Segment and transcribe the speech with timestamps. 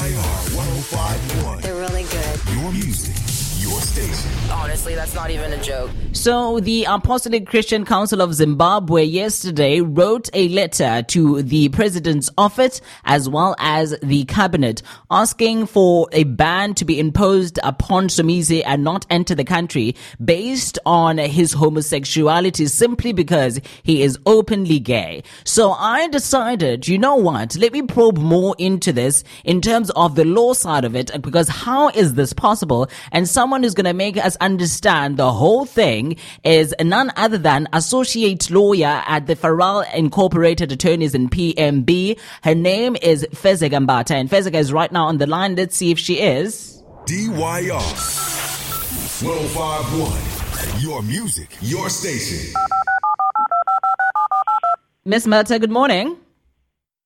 [0.00, 1.60] DYR 1051.
[1.60, 2.40] They're really good.
[2.56, 3.14] Your music,
[3.60, 4.30] your station.
[4.50, 5.90] Honestly, that's not even a joke.
[6.12, 12.80] So, the Apostolic Christian Council of Zimbabwe yesterday wrote a letter to the president's office
[13.04, 18.82] as well as the cabinet asking for a ban to be imposed upon Somizi and
[18.82, 25.22] not enter the country based on his homosexuality simply because he is openly gay.
[25.44, 30.16] So, I decided, you know what, let me probe more into this in terms of
[30.16, 32.88] the law side of it because how is this possible?
[33.12, 36.14] And someone who's going to make us understand the whole thing
[36.44, 42.16] is none other than associate lawyer at the Farrell Incorporated Attorneys in PMB.
[42.44, 45.56] Her name is Fezeka Mbatha, and Fezeka is right now on the line.
[45.56, 46.80] Let's see if she is.
[47.06, 47.82] DYR
[49.20, 50.80] 1051.
[50.80, 52.54] Your music, your station.
[55.04, 56.19] Miss Mbatha, good morning.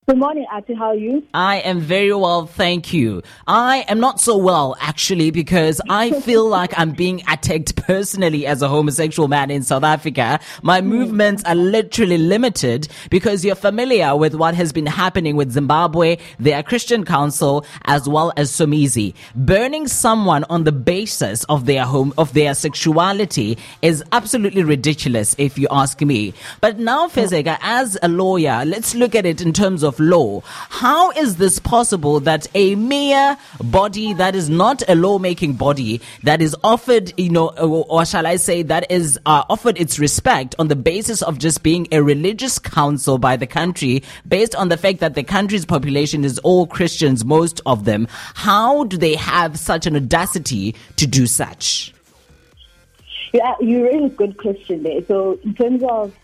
[0.06, 0.74] Good morning, Ati.
[0.74, 1.26] How are you?
[1.32, 3.22] I am very well, thank you.
[3.46, 8.60] I am not so well, actually, because I feel like I'm being attacked personally as
[8.60, 10.40] a homosexual man in South Africa.
[10.60, 10.90] My mm-hmm.
[10.90, 16.62] movements are literally limited because you're familiar with what has been happening with Zimbabwe, their
[16.62, 19.14] Christian Council, as well as Somizi.
[19.34, 25.56] Burning someone on the basis of their home, of their sexuality is absolutely ridiculous, if
[25.56, 26.34] you ask me.
[26.60, 30.40] But now, Fezeka, as a lawyer, let's look at it in terms of law.
[30.70, 36.40] How is this possible that a mere body that is not a lawmaking body that
[36.40, 40.54] is offered, you know, or, or shall I say, that is uh, offered its respect
[40.58, 44.76] on the basis of just being a religious council by the country, based on the
[44.76, 48.06] fact that the country's population is all Christians, most of them.
[48.34, 51.92] How do they have such an audacity to do such?
[53.32, 55.04] Yeah, you raise a good question there.
[55.06, 56.14] So, in terms of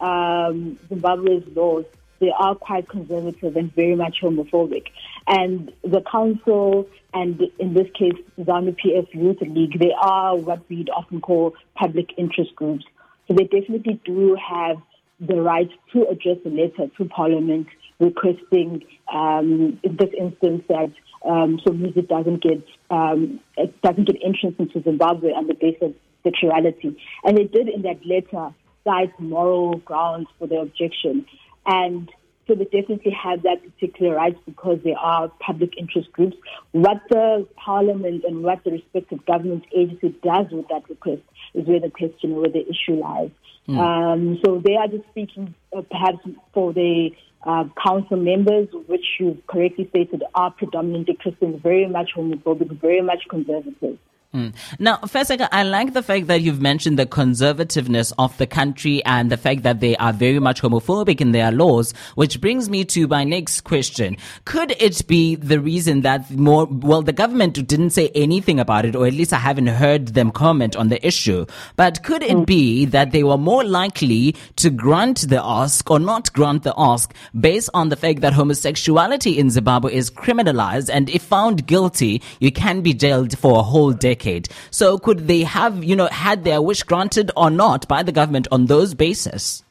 [0.00, 1.84] um, Zimbabwe's laws,
[2.20, 4.84] they are quite conservative and very much homophobic.
[5.26, 10.90] And the council, and in this case, ZANU PF Youth League, they are what we'd
[10.90, 12.84] often call public interest groups.
[13.28, 14.76] So they definitely do have
[15.18, 17.66] the right to address a letter to Parliament
[17.98, 20.92] requesting, um, in this instance, that
[21.24, 23.40] um, Somizi doesn't get um,
[23.82, 26.96] doesn't get entrance into Zimbabwe on the basis of sexuality.
[27.24, 31.26] And they did in that letter cite moral grounds for their objection.
[31.66, 32.10] And
[32.46, 36.36] so they definitely have that particular right because they are public interest groups.
[36.72, 41.22] What the parliament and what the respective government agency does with that request
[41.54, 43.30] is where the question or where the issue lies.
[43.68, 43.78] Mm.
[43.78, 46.18] Um, so they are just speaking uh, perhaps
[46.54, 47.10] for the
[47.42, 53.24] uh, council members, which you correctly stated are predominantly Christians, very much homophobic, very much
[53.28, 53.98] conservative.
[54.34, 54.54] Mm.
[54.78, 59.30] Now, Fezeka, I like the fact that you've mentioned the conservativeness of the country and
[59.30, 63.06] the fact that they are very much homophobic in their laws, which brings me to
[63.06, 64.16] my next question.
[64.44, 68.96] Could it be the reason that more, well, the government didn't say anything about it,
[68.96, 72.84] or at least I haven't heard them comment on the issue, but could it be
[72.86, 77.70] that they were more likely to grant the ask or not grant the ask based
[77.74, 82.80] on the fact that homosexuality in Zimbabwe is criminalized and if found guilty, you can
[82.80, 84.15] be jailed for a whole decade?
[84.16, 84.48] Decade.
[84.70, 88.48] So could they have, you know, had their wish granted or not by the government
[88.50, 89.62] on those basis?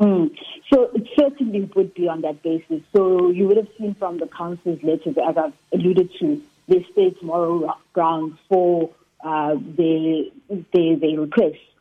[0.00, 0.30] Mm.
[0.72, 2.82] So it certainly would be on that basis.
[2.94, 7.22] So you would have seen from the council's letters, as I've alluded to, the state's
[7.22, 8.90] moral grounds for
[9.22, 10.24] uh, their,
[10.72, 11.26] their.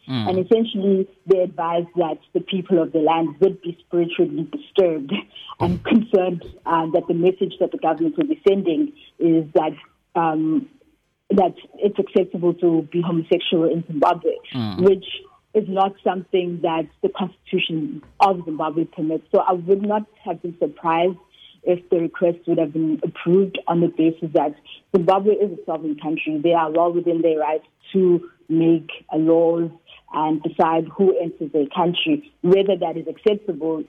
[0.09, 0.29] Mm.
[0.29, 5.13] And essentially, they advised that the people of the land would be spiritually disturbed
[5.61, 9.71] and concerned uh, that the message that the government will be sending is that
[10.15, 10.67] um,
[11.31, 14.81] that it's acceptable to be homosexual in Zimbabwe, mm.
[14.81, 15.05] which
[15.53, 19.25] is not something that the constitution of Zimbabwe permits.
[19.31, 21.17] So I would not have been surprised
[21.63, 24.55] if the request would have been approved on the basis that
[24.95, 26.39] Zimbabwe is a sovereign country.
[26.43, 29.71] They are well within their rights to make laws
[30.13, 32.31] and decide who enters their country.
[32.41, 33.83] Whether that is acceptable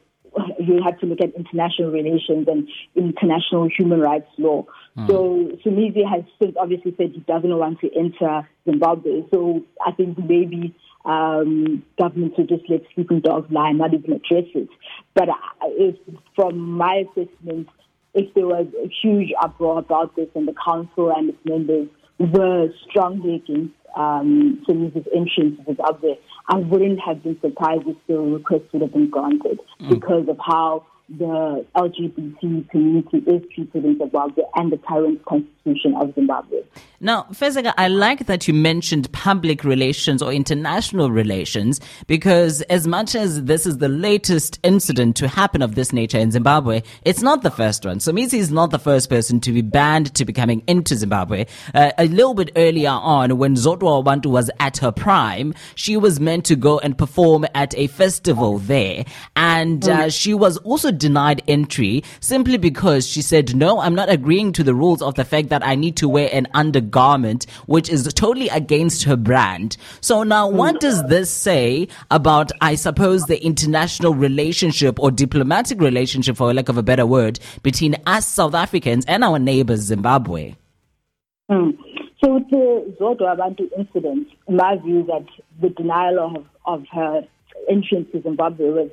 [0.58, 4.64] you have to look at international relations and international human rights law.
[4.96, 5.06] Mm.
[5.08, 9.22] So Somizi has since obviously said he doesn't want to enter Zimbabwe.
[9.32, 14.12] So I think maybe um, governments will just let sleeping dogs lie and not even
[14.12, 14.68] address it.
[15.14, 15.28] But
[15.62, 15.96] if,
[16.34, 17.68] from my assessment,
[18.14, 21.88] if there was a huge uproar about this and the council and its members
[22.18, 26.16] were strongly against um, Somizi's entrance was up there,
[26.48, 29.90] I wouldn't have been surprised if the request would have been granted mm.
[29.90, 36.14] because of how the LGBT community is treated in Zimbabwe and the current constitution of
[36.14, 36.62] Zimbabwe.
[36.98, 43.14] Now, Fezeka, I like that you mentioned public relations or international relations because as much
[43.14, 47.42] as this is the latest incident to happen of this nature in Zimbabwe, it's not
[47.42, 47.98] the first one.
[47.98, 51.44] Somizi is not the first person to be banned to be coming into Zimbabwe.
[51.74, 56.18] Uh, a little bit earlier on, when Zodwa Wabantu was at her prime, she was
[56.18, 59.04] meant to go and perform at a festival there.
[59.36, 64.52] And uh, she was also denied entry simply because she said, no, I'm not agreeing
[64.52, 68.10] to the rules of the fact that I need to wear an undergarment, which is
[68.14, 69.76] totally against her brand.
[70.00, 76.36] So now what does this say about, I suppose, the international relationship or diplomatic relationship,
[76.36, 80.54] for lack of a better word, between us South Africans and our neighbors, Zimbabwe?
[81.50, 81.76] Mm.
[82.22, 85.26] So the Zodwa Wabantu incident, my view that
[85.60, 87.22] the denial of, of her
[87.68, 88.90] entrance to Zimbabwe was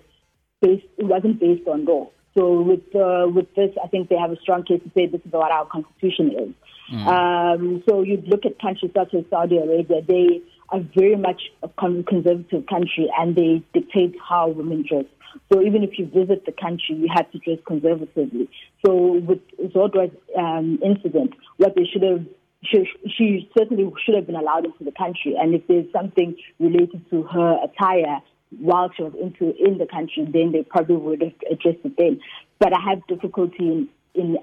[0.62, 2.10] based, it wasn't based on law.
[2.38, 5.22] So with uh, with this, I think they have a strong case to say this
[5.26, 6.54] is what our constitution is.
[6.94, 7.08] Mm.
[7.08, 11.68] Um, so you look at countries such as Saudi Arabia; they are very much a
[11.68, 15.06] conservative country, and they dictate how women dress.
[15.52, 18.50] So even if you visit the country, you have to dress conservatively.
[18.86, 19.40] So with
[19.74, 22.26] Zodwa's um, incident, what they should have
[22.64, 22.88] she,
[23.18, 25.36] she certainly should have been allowed into the country.
[25.40, 28.22] And if there's something related to her attire
[28.60, 32.20] while she was into in the country, then they probably would have addressed it then.
[32.60, 34.38] But I have difficulty in, in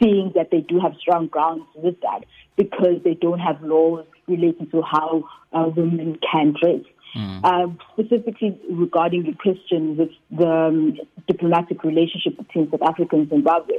[0.00, 2.24] seeing that they do have strong grounds with that
[2.56, 6.80] because they don't have laws relating to how uh, women can dress.
[7.16, 7.40] Mm.
[7.42, 13.76] Uh, specifically regarding the question with the um, diplomatic relationship between South Africa and Zimbabwe,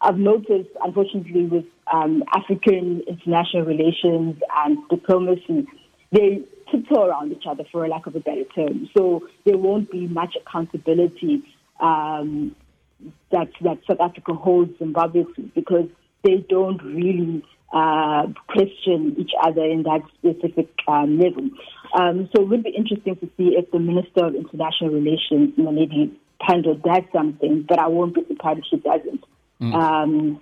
[0.00, 5.66] I've noticed, unfortunately, with um, African international relations and diplomacy,
[6.14, 8.88] they tiptoe around each other, for a lack of a better term.
[8.96, 11.42] So there won't be much accountability
[11.80, 12.54] um,
[13.32, 15.24] that that South Africa holds Zimbabwe
[15.54, 15.88] because
[16.22, 21.50] they don't really uh, question each other in that specific um, level.
[21.98, 26.12] Um, so it would be interesting to see if the Minister of International Relations, Naledi
[26.40, 29.24] Pandor, does something, but I won't be surprised if she doesn't.
[29.60, 29.74] Mm.
[29.74, 30.40] Um,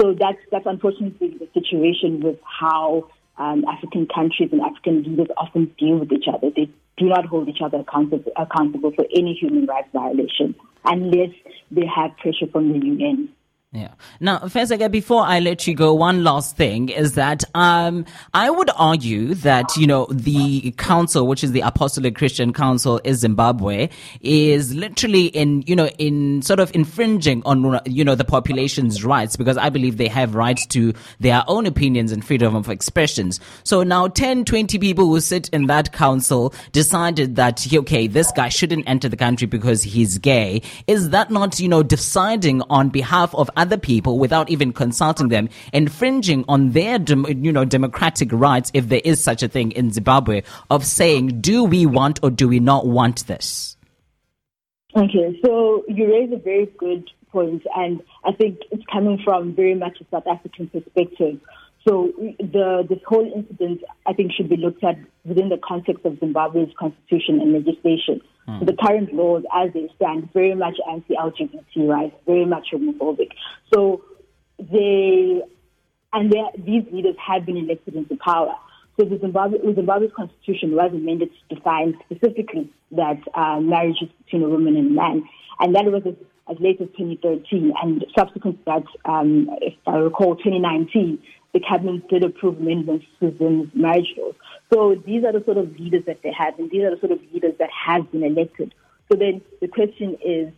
[0.00, 5.72] so that's that's unfortunately the situation with how um, African countries and African leaders often
[5.78, 6.50] deal with each other.
[6.54, 11.30] They do not hold each other accountable, accountable for any human rights violation unless
[11.70, 13.28] they have pressure from the UN.
[13.74, 13.92] Yeah.
[14.20, 18.04] Now, Fezeka, before I let you go, one last thing is that um,
[18.34, 23.14] I would argue that you know the council, which is the Apostolic Christian Council in
[23.14, 23.88] Zimbabwe,
[24.20, 29.36] is literally in you know in sort of infringing on you know the population's rights
[29.36, 33.40] because I believe they have rights to their own opinions and freedom of expressions.
[33.64, 38.50] So now 10, 20 people who sit in that council decided that okay, this guy
[38.50, 40.60] shouldn't enter the country because he's gay.
[40.86, 45.48] Is that not you know deciding on behalf of other people without even consulting them,
[45.72, 50.42] infringing on their, you know, democratic rights, if there is such a thing in Zimbabwe,
[50.68, 53.76] of saying, do we want or do we not want this?
[54.96, 59.74] Okay, so you raise a very good point, and I think it's coming from very
[59.74, 61.38] much a South African perspective.
[61.86, 66.18] So the this whole incident, I think, should be looked at within the context of
[66.20, 68.20] Zimbabwe's constitution and legislation.
[68.48, 68.66] Mm.
[68.66, 73.30] The current laws, as they stand, very much anti-LGBT rights, very much homophobic.
[73.74, 74.04] So
[74.58, 75.42] they
[76.12, 78.54] and these leaders have been elected into power.
[78.98, 84.10] So the Zimbabwe, the Zimbabwe's constitution was amended to define specifically that uh, marriage is
[84.24, 85.24] between a woman and a man,
[85.60, 86.14] and that was as,
[86.50, 87.72] as late as 2013.
[87.82, 91.18] And subsequent to that, um, if I recall, 2019,
[91.52, 94.34] the cabinet did approve amendments to the marriage laws.
[94.72, 97.12] So these are the sort of leaders that they have, and these are the sort
[97.12, 98.74] of leaders that have been elected.
[99.10, 100.52] So then the question is,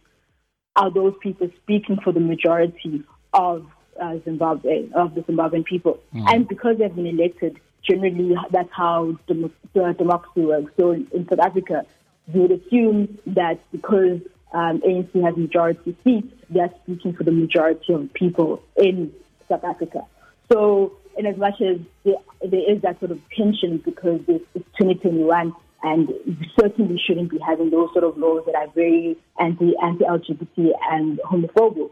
[0.76, 3.66] are those people speaking for the majority of
[4.00, 6.00] uh, Zimbabwe, of the Zimbabwean people?
[6.14, 6.32] Mm.
[6.32, 10.72] And because they've been elected, generally that's how dem- democracy works.
[10.78, 11.84] So in South Africa,
[12.32, 14.20] you would assume that because
[14.52, 19.12] um, ANC has majority seats, they're speaking for the majority of people in
[19.48, 20.06] South Africa.
[20.54, 24.44] So, in as much as there, there is that sort of tension because it's,
[24.78, 29.72] 2021 and we certainly shouldn't be having those sort of laws that are very anti
[29.82, 31.90] anti LGBT and homophobic.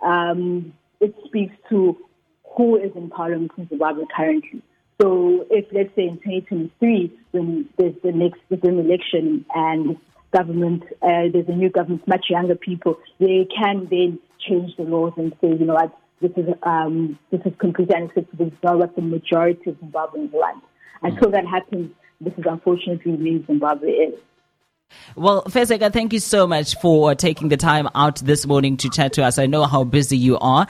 [0.00, 1.98] Um, it speaks to
[2.56, 4.62] who is in parliament in Zimbabwe currently.
[5.02, 9.96] So, if let's say in 2023, when there's the next there's election and
[10.32, 15.14] government, uh, there's a new government, much younger people, they can then change the laws
[15.16, 17.52] and say, you know what, this is um, this is.
[17.60, 20.62] It's not what the majority of Zimbabweans want.
[21.02, 21.90] Until that happens,
[22.20, 24.14] this is unfortunately where Zimbabwe is.
[25.16, 29.12] Well, Fezeka, thank you so much for taking the time out this morning to chat
[29.14, 29.38] to us.
[29.38, 30.66] I know how busy you are.